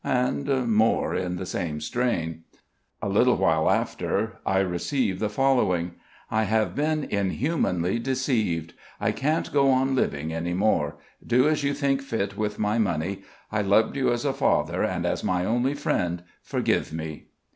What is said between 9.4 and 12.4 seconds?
go on living any more. Do as you think fit